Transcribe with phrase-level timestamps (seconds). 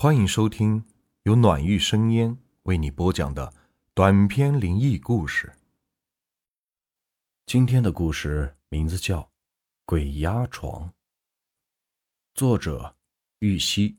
[0.00, 0.84] 欢迎收听
[1.24, 3.52] 由暖玉生烟为你播讲的
[3.94, 5.52] 短篇灵异故事。
[7.46, 9.22] 今天的故事名字叫
[9.84, 10.88] 《鬼压床》，
[12.32, 12.94] 作者
[13.40, 13.98] 玉溪。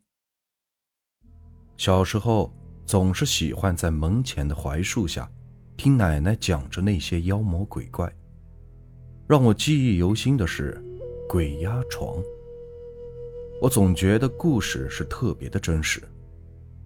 [1.75, 2.49] 小时候
[2.85, 5.29] 总是喜欢在门前的槐树下
[5.75, 8.09] 听奶奶讲着那些妖魔鬼怪，
[9.27, 10.81] 让我记忆犹新的是
[11.27, 12.23] 鬼压床。
[13.61, 16.01] 我总觉得故事是特别的真实，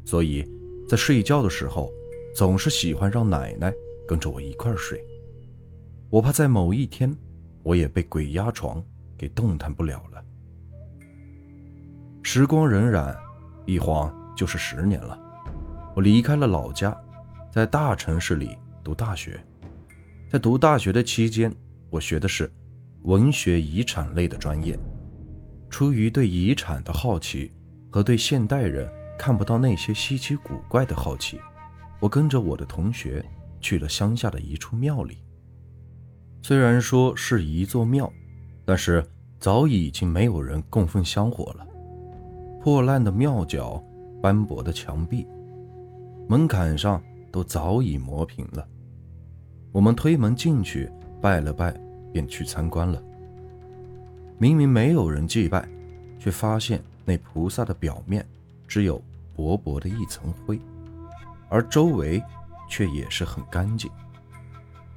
[0.06, 0.44] 所以
[0.90, 1.92] 在睡觉的时候，
[2.36, 3.72] 总是喜欢让奶奶
[4.08, 5.04] 跟着我一块睡。
[6.10, 7.16] 我怕在某一天，
[7.62, 8.84] 我也被鬼压床
[9.16, 10.24] 给动弹不了了。
[12.24, 13.16] 时光荏苒，
[13.68, 15.20] 一晃就是十年了。
[15.96, 16.96] 我离开了老家，
[17.52, 19.40] 在大城市里读大学。
[20.28, 21.54] 在读大学的期间，
[21.92, 22.52] 我学的是
[23.04, 24.76] 文学遗产类的专业。
[25.74, 27.52] 出于对遗产的好奇
[27.90, 28.88] 和对现代人
[29.18, 31.40] 看不到那些稀奇古怪的好奇，
[32.00, 33.26] 我跟着我的同学
[33.60, 35.18] 去了乡下的一处庙里。
[36.44, 38.14] 虽然说是一座庙，
[38.64, 39.04] 但是
[39.40, 41.66] 早已经没有人供奉香火了。
[42.62, 43.84] 破烂的庙角，
[44.22, 45.26] 斑驳的墙壁，
[46.30, 48.64] 门槛上都早已磨平了。
[49.72, 50.88] 我们推门进去，
[51.20, 51.76] 拜了拜，
[52.12, 53.02] 便去参观了。
[54.40, 55.70] 明明没有人祭拜，
[56.24, 58.26] 却发现那菩萨的表面
[58.66, 59.04] 只有
[59.36, 60.58] 薄薄的一层灰，
[61.50, 62.24] 而周围
[62.70, 63.92] 却也是很干净。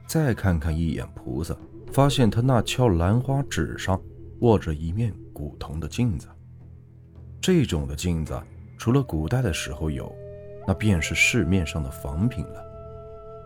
[0.06, 1.56] 再看看一眼菩萨，
[1.92, 4.00] 发现他那翘兰花指上
[4.38, 6.28] 握着一面古铜的镜子。
[7.40, 8.40] 这种的镜子，
[8.78, 10.14] 除了古代的时候有，
[10.64, 12.64] 那便是市面上的仿品了。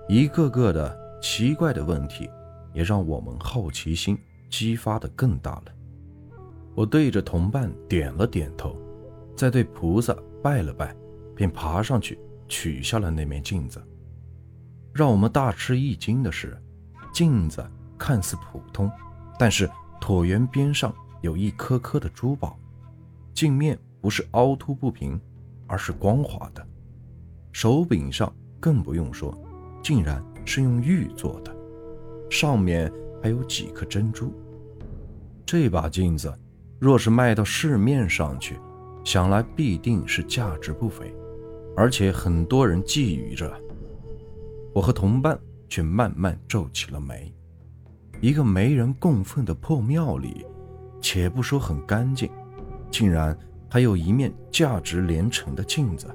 [0.07, 2.29] 一个个的奇怪的问题，
[2.75, 4.19] 也让我们好奇心
[4.51, 5.73] 激发的更大了。
[6.75, 8.77] 我对着同伴点了点头，
[9.37, 10.95] 再对菩萨拜了拜，
[11.35, 12.19] 便爬上去
[12.49, 13.83] 取下了那面镜子。
[14.93, 16.57] 让我们大吃一惊的是，
[17.13, 17.65] 镜子
[17.99, 18.91] 看似普通，
[19.39, 19.69] 但是
[20.01, 22.59] 椭圆边上有一颗颗的珠宝，
[23.35, 25.21] 镜面不是凹凸不平，
[25.67, 26.67] 而是光滑的。
[27.53, 29.37] 手柄上更不用说，
[29.83, 31.55] 竟然是用玉做的，
[32.31, 32.91] 上面
[33.23, 34.33] 还有几颗珍珠。
[35.45, 36.33] 这把镜子。
[36.81, 38.59] 若是卖到市面上去，
[39.05, 41.15] 想来必定是价值不菲，
[41.77, 43.55] 而且很多人觊觎着。
[44.73, 45.39] 我和同伴
[45.69, 47.31] 却慢慢皱起了眉。
[48.23, 50.47] 一个没人供奉的破庙里，
[51.03, 52.31] 且不说很干净，
[52.91, 53.39] 竟然
[53.69, 56.09] 还有一面价值连城的镜子。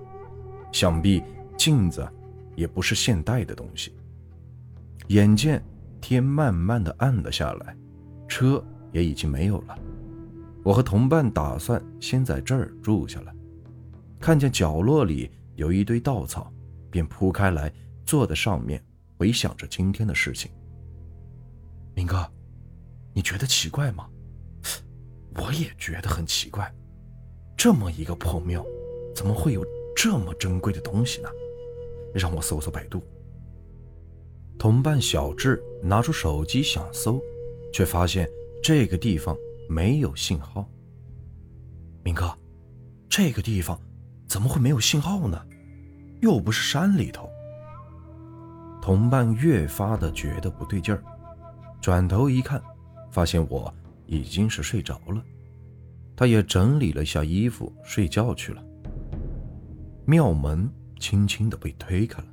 [0.72, 1.22] 想必
[1.56, 2.08] 镜子
[2.56, 3.94] 也不是现代的东西。
[5.10, 5.64] 眼见
[6.02, 7.78] 天慢慢的暗了下来，
[8.28, 9.78] 车也已经没有了。
[10.66, 13.32] 我和同伴打算先在这儿住下来，
[14.20, 16.52] 看见角落里有一堆稻草，
[16.90, 17.72] 便铺开来
[18.04, 18.84] 坐在上面，
[19.16, 20.50] 回想着今天的事情。
[21.94, 22.28] 明哥，
[23.14, 24.10] 你觉得奇怪吗？
[25.36, 26.74] 我也觉得很奇怪，
[27.56, 28.66] 这么一个破庙，
[29.14, 29.64] 怎么会有
[29.96, 31.30] 这么珍贵的东西呢？
[32.12, 33.04] 让我搜搜百度。
[34.58, 37.22] 同伴小智拿出手机想搜，
[37.72, 38.28] 却发现
[38.64, 39.38] 这个地方。
[39.68, 40.68] 没有信号，
[42.04, 42.34] 明哥，
[43.10, 43.80] 这个地方
[44.28, 45.42] 怎么会没有信号呢？
[46.22, 47.30] 又不是山里头。
[48.82, 51.04] 同伴越发的觉得不对劲儿，
[51.82, 52.62] 转头一看，
[53.12, 53.74] 发现我
[54.06, 55.24] 已经是睡着了。
[56.16, 58.64] 他也整理了下衣服，睡觉去了。
[60.06, 62.28] 庙门轻轻的被推开了，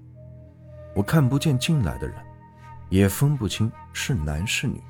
[0.94, 2.16] 我看不见进来的人，
[2.90, 4.80] 也分不清是男是女。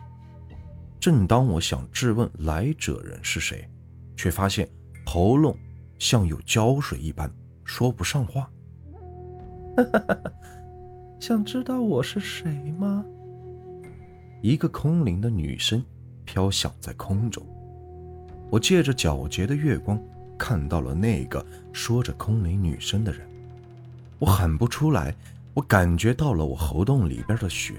[1.02, 3.68] 正当我想质问来者人是谁，
[4.16, 4.68] 却发现
[5.04, 5.58] 喉咙
[5.98, 7.28] 像有胶水一般，
[7.64, 8.48] 说不上话。
[11.18, 13.04] 想知道我是谁吗？
[14.42, 15.84] 一个空灵的女声
[16.24, 17.44] 飘响在空中。
[18.48, 20.00] 我借着皎洁的月光，
[20.38, 23.28] 看到了那个说着空灵女声的人。
[24.20, 25.12] 我喊不出来，
[25.52, 27.74] 我感觉到了我喉咙里边的血。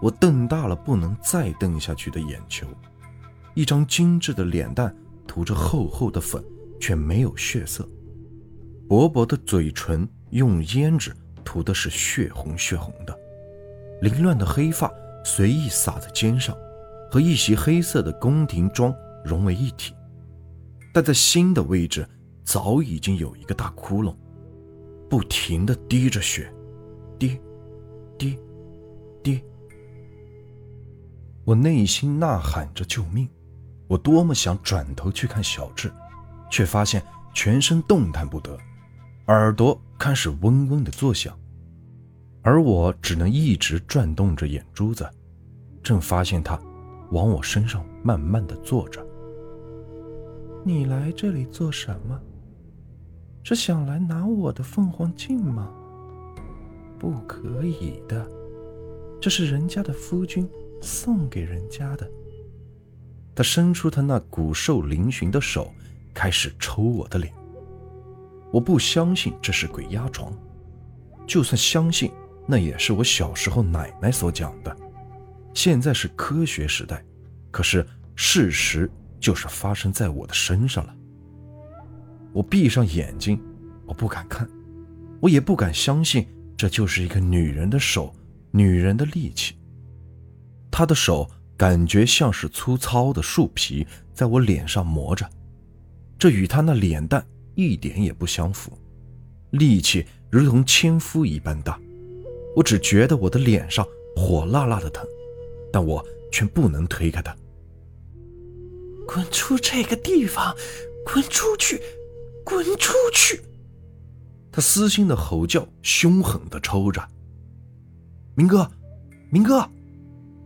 [0.00, 2.66] 我瞪大了不能再瞪下去的眼球，
[3.54, 4.94] 一张精致的脸蛋
[5.26, 6.44] 涂着厚厚的粉，
[6.78, 7.82] 却没有血色；
[8.88, 11.14] 薄薄的嘴唇用胭脂
[11.44, 13.18] 涂的是血红血红的，
[14.02, 14.92] 凌乱的黑发
[15.24, 16.54] 随意洒在肩上，
[17.10, 18.94] 和一袭黑色的宫廷装
[19.24, 19.94] 融为一体。
[20.92, 22.06] 但在心的位置，
[22.44, 24.14] 早已经有一个大窟窿，
[25.08, 26.52] 不停的滴着血，
[27.18, 27.40] 滴，
[28.18, 28.38] 滴，
[29.22, 29.42] 滴。
[31.44, 33.28] 我内心呐喊着救命，
[33.86, 35.92] 我多么想转头去看小智，
[36.50, 37.02] 却发现
[37.34, 38.56] 全身动弹不得，
[39.26, 41.38] 耳朵开始嗡嗡的作响，
[42.42, 45.06] 而我只能一直转动着眼珠子，
[45.82, 46.58] 正发现他
[47.10, 49.04] 往我身上慢慢的坐着。
[50.64, 52.18] 你来这里做什么？
[53.42, 55.70] 是想来拿我的凤凰镜吗？
[56.98, 58.26] 不可以的，
[59.20, 60.48] 这是人家的夫君
[60.84, 62.08] 送给人家的。
[63.34, 65.72] 他伸出他那骨瘦嶙峋的手，
[66.12, 67.32] 开始抽我的脸。
[68.52, 70.32] 我不相信这是鬼压床，
[71.26, 72.12] 就算相信，
[72.46, 74.76] 那也是我小时候奶奶所讲的。
[75.54, 77.04] 现在是科学时代，
[77.50, 78.90] 可是事实。
[79.20, 80.94] 就是发生在我的身上了。
[82.30, 83.40] 我闭上眼睛，
[83.86, 84.46] 我不敢看，
[85.18, 86.26] 我也不敢相信，
[86.58, 88.14] 这就是一个女人的手，
[88.50, 89.56] 女人的力气。
[90.76, 95.24] 她的手感觉像是粗糙的树皮在我脸上磨着，
[96.18, 97.24] 这与他那脸蛋
[97.54, 98.76] 一点也不相符，
[99.50, 101.80] 力气如同千夫一般大。
[102.56, 103.86] 我只觉得我的脸上
[104.16, 105.06] 火辣辣的疼，
[105.72, 107.32] 但我却不能推开他。
[109.06, 110.56] 滚出这个地方！
[111.06, 111.80] 滚出去！
[112.44, 113.40] 滚出去！
[114.50, 117.00] 他撕心的吼叫，凶狠的抽着。
[118.34, 118.68] 明哥，
[119.30, 119.70] 明哥，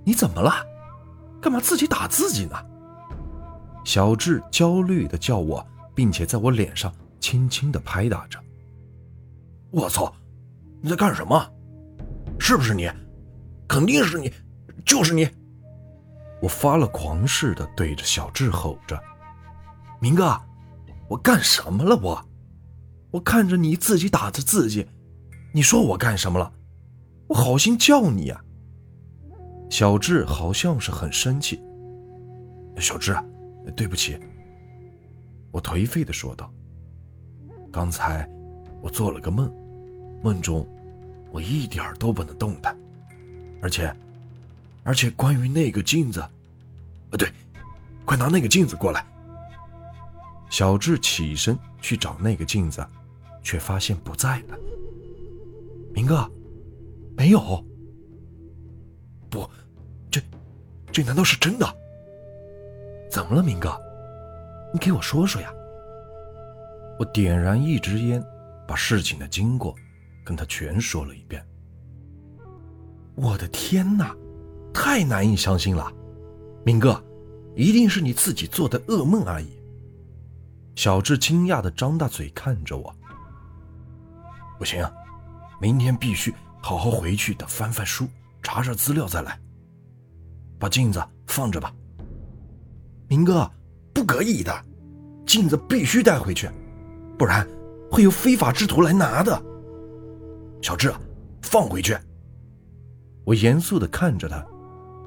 [0.09, 0.65] 你怎么了？
[1.39, 2.57] 干嘛自己打自己呢？
[3.85, 5.63] 小智焦虑的叫我，
[5.95, 6.91] 并且在我脸上
[7.21, 8.41] 轻轻的拍打着。
[9.71, 10.11] 我操！
[10.81, 11.47] 你在干什么？
[12.41, 12.91] 是不是你？
[13.69, 14.33] 肯定是你，
[14.83, 15.29] 就是你！
[16.41, 18.99] 我发了狂似的对着小智吼着
[20.01, 20.41] ：“明哥，
[21.07, 21.95] 我干什么了？
[21.97, 22.19] 我，
[23.11, 24.89] 我看着你自己打着自己，
[25.53, 26.51] 你说我干什么了？
[27.27, 28.41] 我好心叫你呀。”
[29.71, 31.61] 小智好像是很生气。
[32.79, 33.17] 小智，
[33.77, 34.19] 对不起。
[35.51, 36.53] 我颓废的说道
[37.73, 38.29] ：“刚才
[38.81, 39.53] 我做了个梦，
[40.23, 40.67] 梦中
[41.31, 42.77] 我一点都不能动弹，
[43.61, 43.95] 而且……”
[44.85, 46.31] 而且关于那个镜子，啊，
[47.11, 47.31] 对，
[48.07, 49.05] 快拿那个镜子过来。
[50.49, 52.87] 小智起身去找那个镜子，
[53.43, 54.57] 却发现不在了。
[55.93, 56.27] 明哥，
[57.19, 57.63] 没有。
[59.39, 59.51] 不，
[60.11, 60.21] 这，
[60.91, 61.67] 这难道是真的？
[63.11, 63.79] 怎么了，明哥？
[64.73, 65.53] 你给我说说呀。
[66.99, 68.23] 我点燃一支烟，
[68.67, 69.75] 把事情的经过
[70.25, 71.45] 跟他全说了一遍。
[73.15, 74.15] 我的天哪！
[74.75, 75.93] 太难以相信了，
[76.65, 77.03] 明哥，
[77.57, 79.59] 一定是你自己做的噩梦而已。
[80.77, 82.95] 小智惊讶的张大嘴看着我。
[84.59, 84.85] 不行，
[85.61, 88.07] 明天必须好好回去的翻翻书，
[88.43, 89.39] 查查资料再来。
[90.59, 91.73] 把镜子放着吧。
[93.09, 93.51] 明哥，
[93.95, 94.65] 不可以的，
[95.27, 96.49] 镜子必须带回去，
[97.17, 97.47] 不然
[97.91, 99.43] 会有非法之徒来拿的。
[100.61, 100.93] 小智，
[101.43, 101.97] 放回去。
[103.25, 104.45] 我严肃的看着他。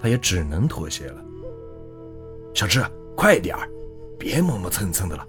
[0.04, 1.24] 他也只能妥协了。
[2.56, 2.83] 小智，
[3.16, 3.69] 快点儿，
[4.18, 5.24] 别磨磨蹭蹭的了。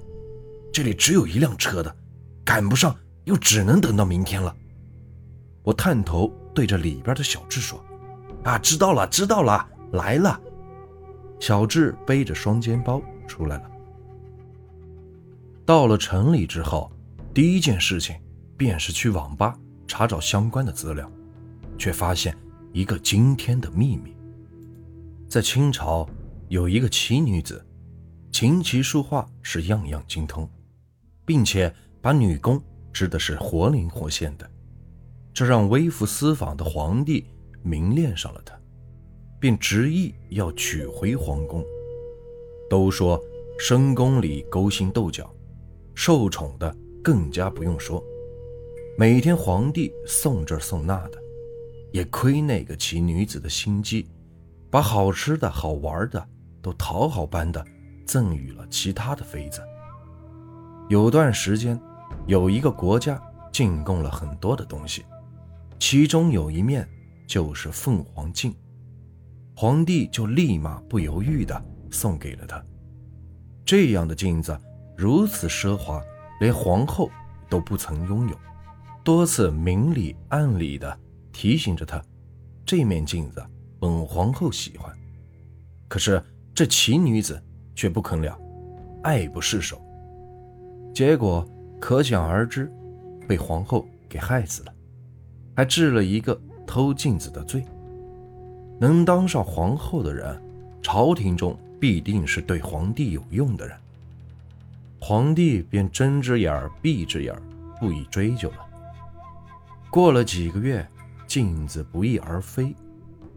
[0.72, 1.94] 这里只有一辆车的，
[2.42, 4.56] 赶不上又只能等到明天了。
[5.62, 7.84] 我探头对着里边的小智说
[8.44, 10.40] ：“啊，知道了，知道了，来了。”
[11.40, 13.70] 小智背着双肩包出来了。
[15.64, 16.90] 到了城里之后，
[17.34, 18.16] 第一件事情
[18.56, 21.10] 便是去网吧查找相关的资料，
[21.78, 22.36] 却发现
[22.72, 24.14] 一个惊天的秘密。
[25.28, 26.08] 在清朝，
[26.48, 27.64] 有一个奇女子，
[28.30, 30.48] 琴棋书画是样样精通，
[31.24, 34.48] 并且把女工织的是活灵活现的，
[35.32, 37.24] 这让微服私访的皇帝
[37.62, 38.54] 迷恋上了她，
[39.40, 41.64] 便执意要娶回皇宫。
[42.68, 43.22] 都说
[43.58, 45.30] 深宫里勾心斗角，
[45.94, 48.02] 受宠的更加不用说，
[48.96, 51.18] 每天皇帝送这送那的，
[51.92, 54.06] 也亏那个奇女子的心机。
[54.70, 56.26] 把好吃的好玩的
[56.62, 57.62] 都讨好般的
[58.06, 59.60] 赠予了其他的妃子。
[60.88, 61.78] 有段时间，
[62.26, 65.04] 有一个国家进贡了很多的东西，
[65.78, 66.88] 其中有一面
[67.32, 68.54] 就是凤凰镜，
[69.56, 72.62] 皇帝就立马不犹豫的送给了他。
[73.64, 74.54] 这样的镜子
[74.98, 75.98] 如此奢华，
[76.40, 77.08] 连皇后
[77.48, 78.36] 都不曾拥有，
[79.02, 80.94] 多次明里暗里的
[81.32, 82.04] 提醒着他，
[82.66, 83.42] 这面镜子。
[83.80, 84.94] 本皇后喜欢，
[85.88, 86.22] 可是
[86.54, 87.42] 这奇女子
[87.74, 88.38] 却不肯了，
[89.04, 89.80] 爱不释手。
[90.94, 91.48] 结果
[91.80, 92.70] 可想而知，
[93.26, 94.74] 被皇后给害死了，
[95.56, 96.38] 还治了一个
[96.72, 97.62] 偷镜子的罪。
[98.80, 100.42] 能当上皇后的人，
[100.80, 103.76] 朝廷中必定是对皇帝有用的人。
[104.98, 107.36] 皇帝便睁只眼闭只眼，
[107.78, 108.56] 不予追究了。
[109.90, 110.88] 过了几个月，
[111.26, 112.74] 镜子不翼而飞，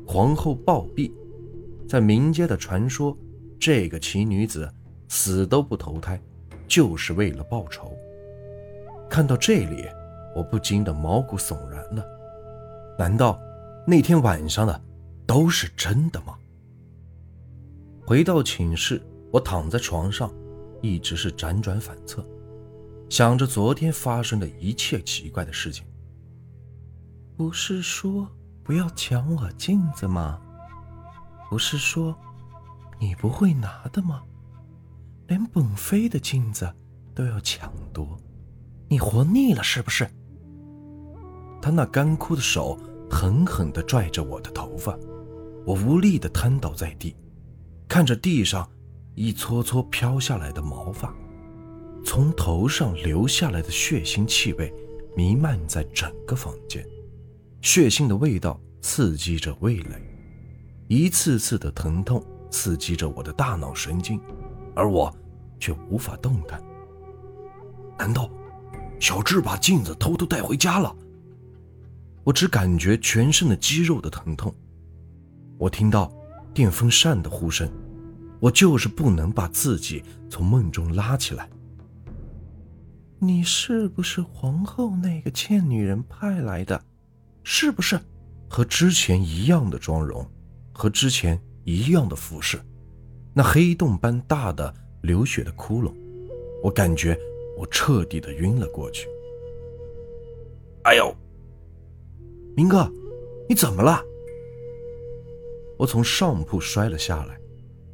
[0.08, 1.12] 皇后暴毙。
[1.90, 3.18] 在民间的传说，
[3.60, 4.72] 这个奇女子
[5.10, 6.18] 死都不投胎，
[6.70, 7.92] 就是为了报仇。
[9.10, 9.90] 看到这里，
[10.34, 12.15] 我不禁的毛骨悚然了。
[12.98, 13.40] 难道
[13.86, 14.82] 那天晚上的
[15.28, 16.38] 都是真的吗？
[18.06, 19.02] 回到寝室，
[19.34, 20.32] 我躺在床上，
[20.82, 22.26] 一直是辗转反侧，
[23.10, 25.86] 想着昨天发生的一切奇怪的事情。
[27.36, 28.30] 不是说
[28.64, 30.40] 不要抢我镜子吗？
[31.50, 32.16] 不是说
[33.00, 34.24] 你不会拿的吗？
[35.28, 36.72] 连本妃的镜子
[37.14, 38.18] 都要抢夺，
[38.88, 40.08] 你活腻了是不是？
[41.66, 42.78] 他那干枯的手
[43.10, 44.96] 狠狠地拽着我的头发，
[45.66, 47.16] 我无力地瘫倒在地，
[47.88, 48.70] 看着地上
[49.16, 51.12] 一撮撮飘下来的毛发，
[52.06, 54.72] 从头上流下来的血腥气味
[55.18, 56.88] 弥漫在整个房间，
[57.64, 60.00] 血腥的味道刺激着味蕾，
[60.88, 64.22] 一次次的疼痛刺激着我的大脑神经，
[64.76, 65.12] 而我
[65.60, 66.62] 却无法动弹。
[67.98, 68.30] 难道
[69.00, 70.96] 小智把镜子偷偷带回家了？
[72.26, 74.52] 我只感觉全身的肌肉的疼痛，
[75.60, 76.12] 我听到
[76.56, 77.72] 电风扇的呼声，
[78.40, 81.48] 我就是不能把自己从梦中拉起来。
[83.20, 86.84] 你是不是皇后那个贱女人派来的？
[87.44, 88.00] 是不是？
[88.50, 90.28] 和之前一样的妆容，
[90.74, 92.60] 和之前一样的服饰，
[93.36, 95.94] 那黑洞般大的流血的窟窿，
[96.64, 97.16] 我感觉
[97.56, 99.08] 我彻底的晕了过去。
[100.86, 101.16] 哎呦！
[102.56, 102.90] 明哥，
[103.50, 104.02] 你怎么了？
[105.78, 107.38] 我从上铺摔了下来，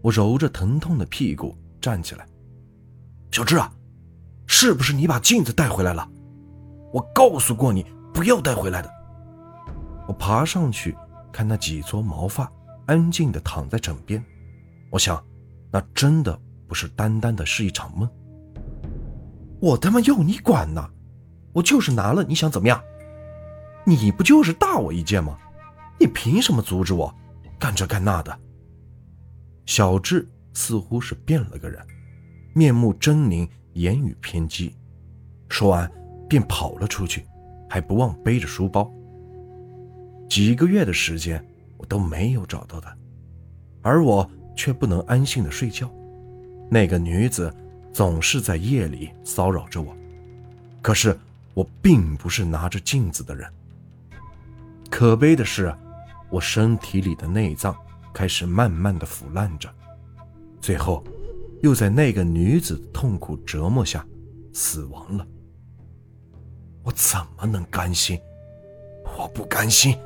[0.04, 2.28] 我揉着疼痛的屁股站起来。
[3.32, 3.74] 小智啊，
[4.46, 6.08] 是不是你把镜子带回来了？
[6.94, 8.92] 我告诉过你不要带回来的。
[10.08, 10.96] 我爬上去
[11.32, 12.52] 看那几撮毛发
[12.86, 14.24] 安静的躺在枕边，
[14.92, 15.24] 我想，
[15.72, 18.08] 那真的不是单单的是一场梦。
[19.60, 20.88] 我他妈要你管呢？
[21.52, 22.80] 我就是拿了，你想怎么样？
[23.86, 25.38] 你不就是大我一届吗？
[26.00, 27.14] 你凭什么阻止我
[27.60, 28.40] 干这干那的？
[29.66, 31.80] 小智似乎是变了个人，
[32.54, 34.76] 面目狰狞，言语偏激，
[35.50, 35.90] 说完
[36.28, 37.26] 便跑了出去，
[37.70, 38.92] 还不忘背着书包。
[40.30, 41.44] 几个月的时间，
[41.78, 42.96] 我都没有找到他，
[43.82, 45.90] 而我却不能安心的睡觉。
[46.70, 47.54] 那个女子
[47.92, 49.96] 总是在夜里骚扰着我，
[50.82, 51.18] 可是
[51.54, 53.52] 我并不是拿着镜子的人。
[54.92, 55.74] 可悲的是，
[56.30, 57.76] 我身体里的内脏
[58.14, 59.68] 开始慢慢的腐烂着，
[60.60, 61.02] 最后，
[61.64, 64.06] 又在那个女子的痛苦折磨下
[64.54, 65.26] 死亡了。
[66.84, 68.20] 我怎么能甘心？
[69.18, 69.98] 我不甘心！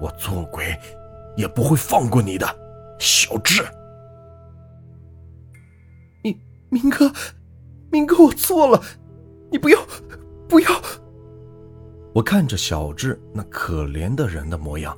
[0.00, 0.76] 我做鬼
[1.36, 2.46] 也不会放过你的，
[3.00, 3.64] 小智！
[6.22, 6.38] 明
[6.68, 7.10] 明哥，
[7.90, 8.80] 明哥，我错了，
[9.50, 9.78] 你不要，
[10.48, 10.70] 不要！
[12.14, 14.96] 我看着小智那可怜的人的模样，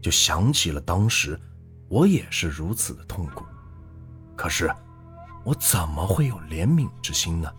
[0.00, 1.38] 就想起了当时
[1.88, 3.44] 我也是如此的痛苦。
[4.34, 4.70] 可是
[5.44, 7.52] 我怎么会有怜悯之心呢？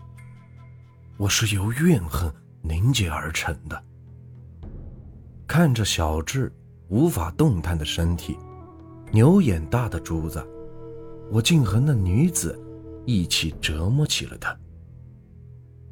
[1.16, 3.84] 我是由怨恨凝结而成的。
[5.46, 6.52] 看着小智
[6.88, 8.36] 无法动弹的身体，
[9.12, 10.44] 牛眼大的珠子，
[11.30, 12.60] 我竟和那女子
[13.06, 14.56] 一起折磨起了他。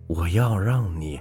[0.08, 1.20] 我要让你。